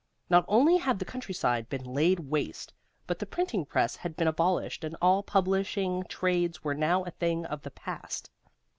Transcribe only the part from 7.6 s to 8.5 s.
the past.